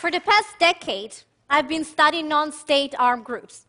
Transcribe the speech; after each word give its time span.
For 0.00 0.10
the 0.10 0.20
past 0.20 0.58
decade, 0.58 1.14
I've 1.50 1.68
been 1.68 1.84
studying 1.84 2.26
non 2.26 2.52
state 2.52 2.94
armed 2.98 3.26
groups. 3.26 3.66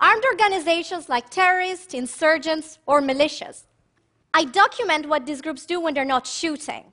Armed 0.00 0.22
organizations 0.24 1.08
like 1.08 1.30
terrorists, 1.30 1.94
insurgents, 1.94 2.78
or 2.86 3.02
militias. 3.02 3.64
I 4.32 4.44
document 4.44 5.08
what 5.08 5.26
these 5.26 5.42
groups 5.42 5.66
do 5.66 5.80
when 5.80 5.94
they're 5.94 6.04
not 6.04 6.28
shooting. 6.28 6.92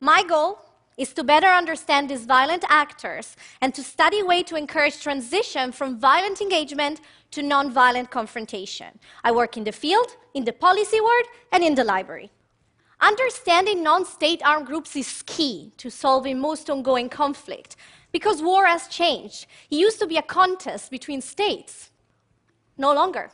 My 0.00 0.22
goal 0.22 0.58
is 0.96 1.12
to 1.12 1.22
better 1.22 1.48
understand 1.48 2.08
these 2.08 2.24
violent 2.24 2.64
actors 2.70 3.36
and 3.60 3.74
to 3.74 3.82
study 3.82 4.22
ways 4.22 4.44
to 4.44 4.56
encourage 4.56 5.02
transition 5.02 5.70
from 5.70 5.98
violent 5.98 6.40
engagement 6.40 7.02
to 7.32 7.42
nonviolent 7.42 8.08
confrontation. 8.08 8.98
I 9.22 9.32
work 9.32 9.58
in 9.58 9.64
the 9.64 9.72
field, 9.72 10.16
in 10.32 10.46
the 10.46 10.54
policy 10.54 11.02
world, 11.02 11.26
and 11.52 11.62
in 11.62 11.74
the 11.74 11.84
library. 11.84 12.30
Understanding 13.00 13.82
non 13.82 14.04
state 14.04 14.42
armed 14.44 14.66
groups 14.66 14.96
is 14.96 15.22
key 15.24 15.72
to 15.76 15.90
solving 15.90 16.40
most 16.40 16.68
ongoing 16.68 17.08
conflict 17.08 17.76
because 18.10 18.42
war 18.42 18.66
has 18.66 18.88
changed. 18.88 19.46
It 19.70 19.76
used 19.76 20.00
to 20.00 20.06
be 20.06 20.16
a 20.16 20.22
contest 20.22 20.90
between 20.90 21.20
states. 21.20 21.90
No 22.76 22.92
longer. 22.92 23.30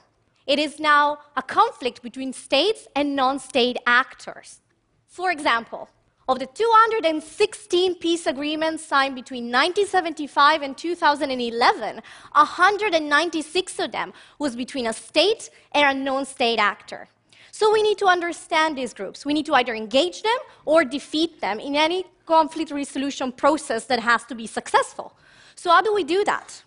It 0.46 0.58
is 0.58 0.78
now 0.78 1.18
a 1.36 1.42
conflict 1.42 2.02
between 2.02 2.34
states 2.34 2.86
and 2.94 3.16
non 3.16 3.38
state 3.38 3.78
actors. 3.86 4.60
For 5.06 5.30
example, 5.30 5.88
of 6.28 6.38
the 6.38 6.46
216 6.46 7.94
peace 7.96 8.26
agreements 8.26 8.84
signed 8.84 9.14
between 9.14 9.44
1975 9.44 10.62
and 10.62 10.76
2011, 10.76 12.00
196 12.32 13.78
of 13.78 13.92
them 13.92 14.12
was 14.38 14.56
between 14.56 14.86
a 14.86 14.92
state 14.92 15.50
and 15.72 15.98
a 15.98 16.02
non 16.02 16.26
state 16.26 16.58
actor. 16.58 17.08
So 17.56 17.70
we 17.70 17.84
need 17.84 17.98
to 17.98 18.06
understand 18.06 18.76
these 18.76 18.92
groups. 18.92 19.24
We 19.24 19.32
need 19.32 19.46
to 19.46 19.54
either 19.54 19.76
engage 19.76 20.22
them 20.22 20.40
or 20.64 20.84
defeat 20.84 21.40
them 21.40 21.60
in 21.60 21.76
any 21.76 22.04
conflict 22.26 22.72
resolution 22.72 23.30
process 23.30 23.84
that 23.84 24.00
has 24.00 24.24
to 24.24 24.34
be 24.34 24.48
successful. 24.48 25.16
So, 25.54 25.70
how 25.70 25.80
do 25.80 25.94
we 25.94 26.02
do 26.02 26.24
that? 26.24 26.64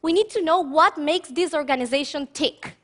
We 0.00 0.12
need 0.12 0.30
to 0.30 0.40
know 0.40 0.60
what 0.60 0.98
makes 0.98 1.30
this 1.30 1.52
organization 1.52 2.28
tick. 2.32 2.76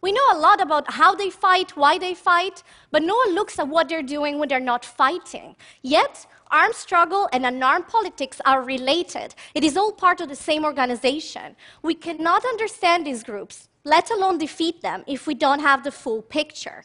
We 0.00 0.12
know 0.12 0.26
a 0.32 0.38
lot 0.38 0.62
about 0.62 0.90
how 0.92 1.14
they 1.14 1.28
fight, 1.28 1.76
why 1.76 1.98
they 1.98 2.14
fight, 2.14 2.62
but 2.90 3.02
no 3.02 3.16
one 3.16 3.34
looks 3.34 3.58
at 3.58 3.68
what 3.68 3.90
they're 3.90 4.10
doing 4.16 4.38
when 4.38 4.48
they're 4.48 4.58
not 4.58 4.82
fighting. 4.82 5.56
Yet, 5.82 6.24
armed 6.50 6.74
struggle 6.74 7.28
and 7.34 7.44
unarmed 7.44 7.88
politics 7.88 8.40
are 8.46 8.62
related. 8.62 9.34
It 9.54 9.62
is 9.62 9.76
all 9.76 9.92
part 9.92 10.22
of 10.22 10.30
the 10.30 10.36
same 10.48 10.64
organization. 10.64 11.54
We 11.82 11.92
cannot 11.92 12.46
understand 12.46 13.06
these 13.06 13.22
groups 13.22 13.68
let 13.86 14.10
alone 14.10 14.36
defeat 14.36 14.82
them 14.82 15.04
if 15.06 15.28
we 15.28 15.34
don't 15.34 15.60
have 15.60 15.84
the 15.84 15.92
full 15.92 16.20
picture. 16.20 16.84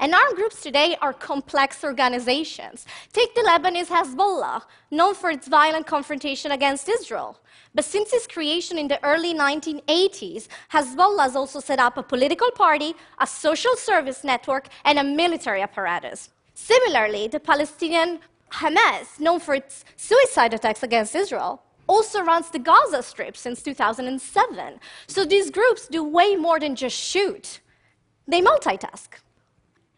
And 0.00 0.12
armed 0.14 0.36
groups 0.36 0.60
today 0.60 0.96
are 1.00 1.12
complex 1.12 1.82
organizations. 1.84 2.84
Take 3.12 3.34
the 3.34 3.42
Lebanese 3.42 3.86
Hezbollah, 3.86 4.62
known 4.90 5.14
for 5.14 5.30
its 5.30 5.46
violent 5.48 5.86
confrontation 5.86 6.50
against 6.52 6.88
Israel. 6.88 7.40
But 7.74 7.84
since 7.84 8.12
its 8.12 8.26
creation 8.26 8.76
in 8.76 8.88
the 8.88 9.02
early 9.04 9.34
1980s, 9.34 10.48
Hezbollah 10.72 11.22
has 11.22 11.36
also 11.36 11.60
set 11.60 11.78
up 11.78 11.96
a 11.96 12.02
political 12.02 12.50
party, 12.52 12.94
a 13.20 13.26
social 13.26 13.76
service 13.76 14.24
network, 14.24 14.68
and 14.84 14.98
a 14.98 15.04
military 15.04 15.62
apparatus. 15.62 16.30
Similarly, 16.54 17.28
the 17.28 17.40
Palestinian 17.40 18.18
Hamas, 18.50 19.20
known 19.20 19.38
for 19.38 19.54
its 19.54 19.84
suicide 19.96 20.54
attacks 20.54 20.82
against 20.82 21.14
Israel, 21.14 21.62
also 21.88 22.22
runs 22.22 22.50
the 22.50 22.58
Gaza 22.58 23.02
Strip 23.02 23.36
since 23.36 23.62
2007. 23.62 24.80
So 25.06 25.24
these 25.24 25.50
groups 25.50 25.88
do 25.88 26.04
way 26.04 26.36
more 26.36 26.60
than 26.60 26.76
just 26.76 26.96
shoot, 26.96 27.60
they 28.26 28.40
multitask. 28.40 29.08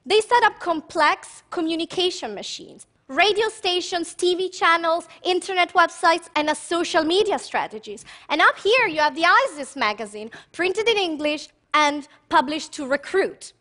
They 0.07 0.21
set 0.21 0.43
up 0.45 0.59
complex 0.61 1.43
communication 1.51 2.35
machines, 2.35 2.87
radio 3.09 3.49
stations, 3.49 4.15
TV 4.15 4.51
channels, 4.51 5.09
internet 5.23 5.75
websites, 5.75 6.29
and 6.37 6.49
a 6.49 6.55
social 6.55 7.05
media 7.05 7.39
strategies. 7.39 8.05
And 8.29 8.41
up 8.41 8.59
here, 8.59 8.87
you 8.87 9.01
have 9.01 9.15
the 9.15 9.27
ISIS 9.27 9.77
magazine, 9.77 10.31
printed 10.53 10.89
in 10.89 10.97
English 10.97 11.49
and 11.75 12.09
published 12.29 12.73
to 12.73 12.87
recruit. 12.87 13.53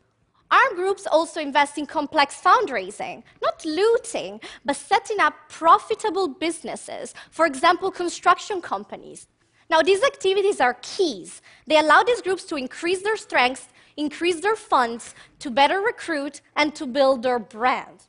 Armed 0.51 0.75
groups 0.75 1.05
also 1.05 1.39
invest 1.39 1.77
in 1.77 1.85
complex 1.85 2.41
fundraising, 2.41 3.23
not 3.41 3.63
looting, 3.63 4.41
but 4.65 4.75
setting 4.75 5.19
up 5.19 5.35
profitable 5.47 6.27
businesses, 6.27 7.13
for 7.29 7.45
example, 7.45 7.91
construction 7.91 8.59
companies. 8.61 9.27
Now, 9.69 9.81
these 9.83 10.03
activities 10.03 10.59
are 10.59 10.77
keys. 10.81 11.43
They 11.67 11.77
allow 11.77 12.01
these 12.01 12.21
groups 12.21 12.43
to 12.45 12.55
increase 12.55 13.03
their 13.03 13.17
strengths, 13.17 13.67
increase 13.97 14.41
their 14.41 14.55
funds, 14.55 15.13
to 15.39 15.51
better 15.51 15.81
recruit, 15.81 16.41
and 16.55 16.73
to 16.75 16.87
build 16.87 17.21
their 17.21 17.37
brand. 17.37 18.07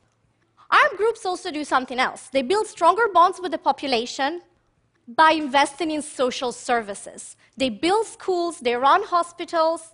Armed 0.71 0.97
groups 0.97 1.25
also 1.25 1.51
do 1.51 1.63
something 1.63 1.99
else. 1.99 2.29
They 2.29 2.41
build 2.41 2.65
stronger 2.65 3.07
bonds 3.13 3.39
with 3.39 3.51
the 3.51 3.59
population 3.59 4.41
by 5.07 5.31
investing 5.33 5.91
in 5.91 6.01
social 6.01 6.51
services. 6.51 7.35
They 7.57 7.69
build 7.69 8.07
schools, 8.07 8.59
they 8.61 8.75
run 8.75 9.03
hospitals, 9.03 9.91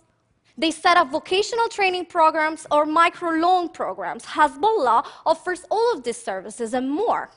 they 0.58 0.72
set 0.72 0.96
up 0.96 1.10
vocational 1.10 1.68
training 1.68 2.06
programs 2.06 2.66
or 2.72 2.84
microloan 2.84 3.72
programs. 3.72 4.24
Hezbollah 4.24 5.06
offers 5.24 5.64
all 5.70 5.94
of 5.94 6.02
these 6.02 6.20
services 6.20 6.74
and 6.74 6.90
more. 6.90 7.30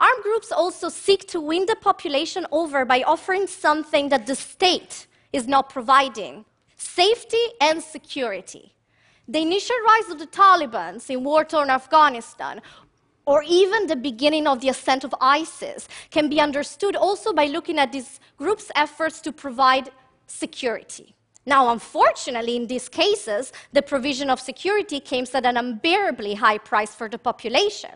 Armed 0.00 0.22
groups 0.22 0.50
also 0.50 0.88
seek 0.88 1.28
to 1.28 1.40
win 1.40 1.66
the 1.66 1.76
population 1.76 2.46
over 2.50 2.84
by 2.84 3.02
offering 3.02 3.46
something 3.46 4.08
that 4.08 4.26
the 4.26 4.34
state 4.34 5.06
is 5.32 5.46
not 5.46 5.68
providing 5.68 6.44
safety 6.76 7.44
and 7.60 7.82
security. 7.82 8.72
The 9.26 9.40
initial 9.40 9.76
rise 9.86 10.10
of 10.10 10.18
the 10.18 10.26
Taliban 10.26 10.94
in 11.10 11.24
war 11.24 11.44
torn 11.44 11.68
Afghanistan, 11.68 12.62
or 13.26 13.42
even 13.46 13.86
the 13.86 13.96
beginning 13.96 14.46
of 14.46 14.60
the 14.60 14.70
ascent 14.70 15.04
of 15.04 15.14
ISIS, 15.20 15.86
can 16.10 16.30
be 16.30 16.40
understood 16.40 16.96
also 16.96 17.34
by 17.34 17.44
looking 17.46 17.78
at 17.78 17.92
these 17.92 18.20
groups' 18.38 18.70
efforts 18.74 19.20
to 19.20 19.32
provide 19.32 19.90
security. 20.26 21.14
Now, 21.48 21.70
unfortunately, 21.70 22.56
in 22.56 22.66
these 22.66 22.90
cases, 22.90 23.54
the 23.72 23.80
provision 23.80 24.28
of 24.28 24.38
security 24.38 25.00
came 25.00 25.24
at 25.32 25.46
an 25.46 25.56
unbearably 25.56 26.34
high 26.34 26.58
price 26.58 26.94
for 26.94 27.08
the 27.08 27.16
population. 27.16 27.94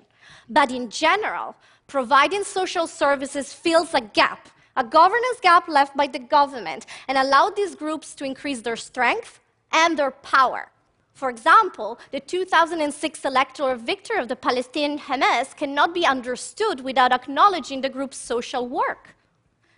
But 0.49 0.71
in 0.71 0.89
general, 0.89 1.55
providing 1.87 2.45
social 2.45 2.87
services 2.87 3.53
fills 3.53 3.93
a 3.93 4.01
gap, 4.01 4.49
a 4.75 4.83
governance 4.83 5.39
gap 5.43 5.69
left 5.69 5.95
by 5.95 6.07
the 6.07 6.19
government, 6.19 6.87
and 7.09 7.19
allowed 7.19 7.55
these 7.55 7.75
groups 7.75 8.15
to 8.15 8.25
increase 8.25 8.62
their 8.62 8.81
strength 8.91 9.39
and 9.71 9.99
their 9.99 10.12
power. 10.12 10.71
For 11.12 11.29
example, 11.29 12.01
the 12.11 12.21
2006 12.21 13.23
electoral 13.27 13.77
victory 13.77 14.17
of 14.17 14.29
the 14.29 14.37
Palestinian 14.37 14.99
Hamas 14.99 15.55
cannot 15.55 15.93
be 15.93 16.07
understood 16.07 16.81
without 16.81 17.12
acknowledging 17.12 17.83
the 17.83 17.91
group's 17.91 18.17
social 18.17 18.67
work. 18.67 19.15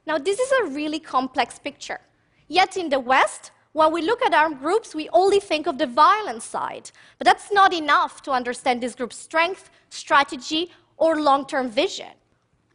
Now, 0.07 0.19
this 0.19 0.39
is 0.39 0.53
a 0.53 0.67
really 0.67 1.01
complex 1.01 1.59
picture. 1.59 1.99
Yet 2.47 2.77
in 2.77 2.89
the 2.89 3.01
West, 3.01 3.51
when 3.75 3.93
we 3.93 4.03
look 4.03 4.23
at 4.23 4.33
armed 4.33 4.61
groups, 4.61 4.95
we 4.95 5.09
only 5.13 5.41
think 5.41 5.67
of 5.67 5.79
the 5.79 5.87
violent 5.87 6.43
side. 6.43 6.93
But 7.19 7.27
that's 7.27 7.53
not 7.53 7.75
enough 7.75 8.23
to 8.23 8.31
understand 8.31 8.81
this 8.81 8.95
group's 8.95 9.17
strength, 9.17 9.69
strategy, 9.91 10.71
or 10.97 11.21
long 11.21 11.45
term 11.45 11.69
vision. 11.69 12.13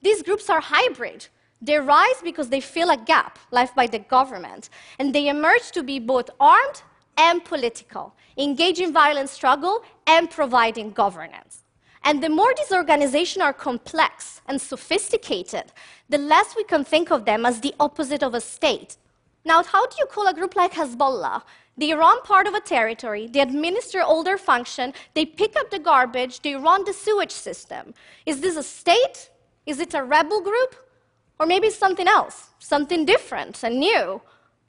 These 0.01 0.23
groups 0.23 0.49
are 0.49 0.59
hybrid. 0.59 1.27
They 1.61 1.77
rise 1.77 2.21
because 2.21 2.49
they 2.49 2.59
fill 2.59 2.89
a 2.89 2.97
gap 2.97 3.39
left 3.51 3.77
by 3.77 3.87
the 3.87 3.99
government, 3.99 4.69
and 4.99 5.15
they 5.15 5.29
emerge 5.29 5.71
to 5.71 5.83
be 5.83 5.99
both 5.99 6.29
armed 6.37 6.83
and 7.17 7.43
political, 7.45 8.13
engaging 8.37 8.91
violent 8.91 9.29
struggle 9.29 9.83
and 10.05 10.29
providing 10.29 10.91
governance. 10.91 11.63
And 12.03 12.21
the 12.21 12.29
more 12.29 12.53
these 12.57 12.73
organizations 12.73 13.43
are 13.43 13.53
complex 13.53 14.41
and 14.47 14.59
sophisticated, 14.59 15.71
the 16.09 16.17
less 16.17 16.57
we 16.57 16.65
can 16.65 16.83
think 16.83 17.09
of 17.09 17.23
them 17.23 17.45
as 17.45 17.61
the 17.61 17.75
opposite 17.79 18.23
of 18.23 18.33
a 18.33 18.41
state, 18.41 18.97
now, 19.45 19.63
how 19.63 19.87
do 19.87 19.95
you 19.99 20.05
call 20.05 20.27
a 20.27 20.33
group 20.33 20.55
like 20.55 20.73
Hezbollah? 20.73 21.43
They 21.77 21.93
run 21.93 22.21
part 22.23 22.45
of 22.45 22.53
a 22.53 22.59
territory, 22.59 23.27
they 23.27 23.39
administer 23.39 24.01
all 24.01 24.21
their 24.21 24.37
function, 24.37 24.93
they 25.13 25.25
pick 25.25 25.55
up 25.55 25.71
the 25.71 25.79
garbage, 25.79 26.41
they 26.41 26.55
run 26.55 26.83
the 26.83 26.91
sewage 26.91 27.31
system. 27.31 27.93
Is 28.25 28.41
this 28.41 28.57
a 28.57 28.63
state? 28.63 29.29
Is 29.65 29.79
it 29.79 29.93
a 29.93 30.03
rebel 30.03 30.41
group? 30.41 30.75
Or 31.39 31.45
maybe 31.45 31.69
something 31.69 32.07
else, 32.07 32.49
something 32.59 33.05
different 33.05 33.63
and 33.63 33.79
new? 33.79 34.21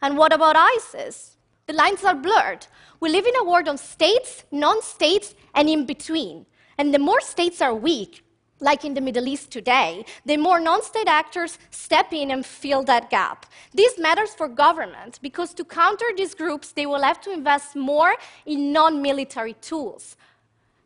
And 0.03 0.17
what 0.17 0.33
about 0.33 0.55
ISIS? 0.57 1.37
The 1.67 1.73
lines 1.73 2.05
are 2.05 2.15
blurred. 2.15 2.67
We 3.01 3.11
live 3.11 3.27
in 3.27 3.37
a 3.37 3.45
world 3.45 3.67
of 3.67 3.81
states, 3.81 4.45
non 4.53 4.81
states, 4.81 5.35
and 5.55 5.69
in 5.69 5.87
between. 5.87 6.47
And 6.79 6.95
the 6.95 6.99
more 6.99 7.21
states 7.21 7.61
are 7.61 7.75
weak, 7.75 8.25
like 8.61 8.85
in 8.85 8.95
the 8.95 9.01
Middle 9.01 9.27
East 9.27 9.51
today, 9.51 10.05
the 10.25 10.37
more 10.37 10.61
non 10.61 10.83
state 10.83 11.09
actors 11.09 11.59
step 11.71 12.13
in 12.13 12.31
and 12.31 12.45
fill 12.45 12.83
that 12.85 13.11
gap. 13.11 13.47
This 13.73 13.99
matters 13.99 14.35
for 14.35 14.49
governments 14.49 15.19
because 15.19 15.55
to 15.55 15.65
counter 15.65 16.07
these 16.17 16.35
groups, 16.35 16.73
they 16.73 16.87
will 16.87 17.03
have 17.03 17.21
to 17.23 17.33
invest 17.33 17.77
more 17.77 18.15
in 18.47 18.73
non 18.73 19.03
military 19.03 19.55
tools. 19.55 20.17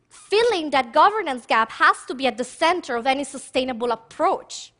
Filling 0.09 0.71
that 0.71 0.93
governance 0.93 1.45
gap 1.47 1.73
has 1.73 2.05
to 2.07 2.15
be 2.15 2.27
at 2.27 2.39
the 2.39 2.45
center 2.45 2.97
of 2.97 3.07
any 3.07 3.25
sustainable 3.25 3.91
approach. 3.91 4.73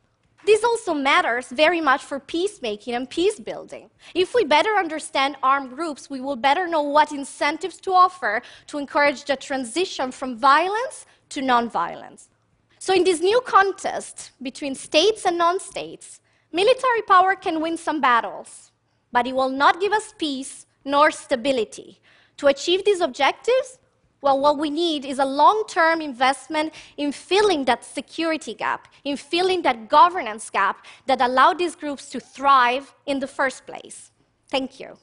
This 0.45 0.63
also 0.63 0.93
matters 0.93 1.47
very 1.49 1.81
much 1.81 2.03
for 2.03 2.19
peacemaking 2.19 2.93
and 2.93 3.09
peace 3.09 3.39
building. 3.39 3.89
If 4.13 4.35
we 4.35 4.45
better 4.45 4.75
understand 4.75 5.37
armed 5.41 5.75
groups, 5.75 6.07
we 6.09 6.21
will 6.21 6.35
better 6.35 6.67
know 6.67 6.83
what 6.83 7.11
incentives 7.11 7.77
to 7.81 7.93
offer 7.93 8.43
to 8.67 8.77
encourage 8.77 9.25
the 9.25 9.35
transition 9.35 10.11
from 10.11 10.37
violence 10.37 11.07
to 11.29 11.41
nonviolence. 11.41 12.27
So, 12.85 12.93
in 12.93 13.03
this 13.03 13.19
new 13.19 13.41
contest 13.41 14.29
between 14.43 14.75
states 14.75 15.25
and 15.25 15.39
non 15.39 15.59
states, 15.59 16.19
military 16.51 17.01
power 17.01 17.33
can 17.33 17.59
win 17.59 17.77
some 17.77 17.99
battles, 17.99 18.71
but 19.11 19.25
it 19.25 19.33
will 19.33 19.49
not 19.49 19.81
give 19.81 19.91
us 19.91 20.13
peace 20.19 20.67
nor 20.83 21.09
stability. 21.09 21.99
To 22.37 22.45
achieve 22.45 22.85
these 22.85 23.01
objectives, 23.01 23.79
well, 24.21 24.39
what 24.39 24.59
we 24.59 24.69
need 24.69 25.03
is 25.03 25.17
a 25.17 25.25
long 25.25 25.63
term 25.67 25.99
investment 25.99 26.75
in 26.95 27.11
filling 27.11 27.65
that 27.65 27.83
security 27.83 28.53
gap, 28.53 28.87
in 29.03 29.17
filling 29.17 29.63
that 29.63 29.89
governance 29.89 30.51
gap 30.51 30.85
that 31.07 31.21
allowed 31.21 31.57
these 31.57 31.75
groups 31.75 32.09
to 32.09 32.19
thrive 32.19 32.93
in 33.07 33.17
the 33.17 33.25
first 33.25 33.65
place. 33.65 34.11
Thank 34.51 34.79
you. 34.79 34.95